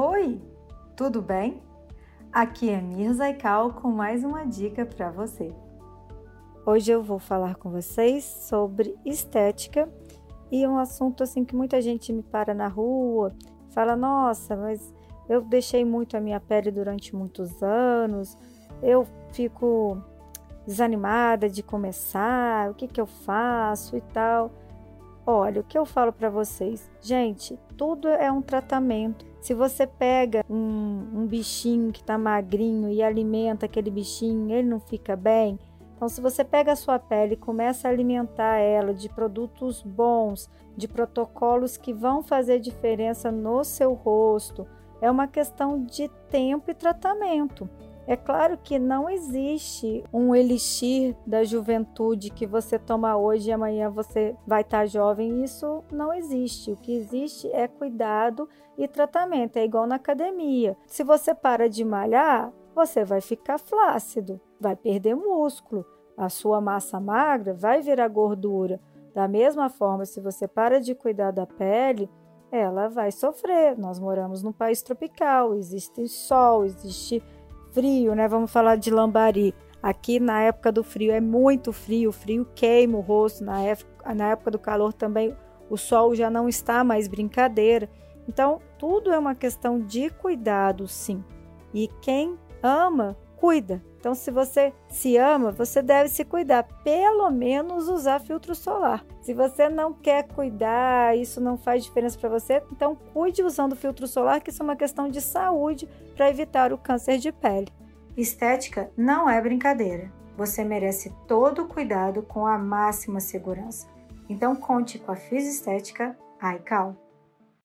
[0.00, 0.40] Oi,
[0.94, 1.60] tudo bem?
[2.32, 5.52] Aqui é Mirza Ical com mais uma dica para você.
[6.64, 9.92] Hoje eu vou falar com vocês sobre estética
[10.52, 13.34] e um assunto assim que muita gente me para na rua,
[13.70, 14.94] fala: "Nossa, mas
[15.28, 18.38] eu deixei muito a minha pele durante muitos anos,
[18.80, 20.00] eu fico
[20.64, 24.52] desanimada de começar, o que que eu faço e tal".
[25.30, 29.26] Olha, o que eu falo para vocês, gente, tudo é um tratamento.
[29.42, 34.80] Se você pega um, um bichinho que está magrinho e alimenta aquele bichinho, ele não
[34.80, 35.58] fica bem.
[35.94, 40.48] Então, se você pega a sua pele e começa a alimentar ela de produtos bons,
[40.74, 44.66] de protocolos que vão fazer diferença no seu rosto,
[44.98, 47.68] é uma questão de tempo e tratamento.
[48.08, 53.90] É claro que não existe um elixir da juventude que você toma hoje e amanhã
[53.90, 55.44] você vai estar tá jovem.
[55.44, 56.72] Isso não existe.
[56.72, 59.58] O que existe é cuidado e tratamento.
[59.58, 60.74] É igual na academia.
[60.86, 65.84] Se você para de malhar, você vai ficar flácido, vai perder músculo.
[66.16, 68.80] A sua massa magra vai virar gordura.
[69.14, 72.08] Da mesma forma, se você para de cuidar da pele,
[72.50, 73.76] ela vai sofrer.
[73.76, 77.22] Nós moramos num país tropical, existe sol, existe
[77.72, 78.28] frio, né?
[78.28, 79.54] Vamos falar de lambari.
[79.82, 83.44] Aqui na época do frio é muito frio, o frio queima o rosto.
[83.44, 85.36] Na época, na época do calor também
[85.70, 87.88] o sol já não está mais brincadeira.
[88.28, 91.22] Então, tudo é uma questão de cuidado, sim.
[91.72, 93.82] E quem ama, cuida.
[93.98, 99.04] Então, se você se ama, você deve se cuidar, pelo menos usar filtro solar.
[99.20, 104.06] Se você não quer cuidar, isso não faz diferença para você, então cuide usando filtro
[104.06, 107.68] solar, que isso é uma questão de saúde para evitar o câncer de pele.
[108.16, 110.10] Estética não é brincadeira.
[110.36, 113.88] Você merece todo o cuidado com a máxima segurança.
[114.28, 116.16] Então conte com a Estética
[116.56, 116.94] iCal.